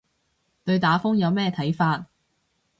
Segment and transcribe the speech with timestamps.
[0.63, 2.07] 對打風有咩睇法